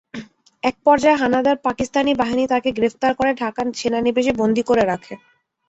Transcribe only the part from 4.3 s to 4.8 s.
বন্দী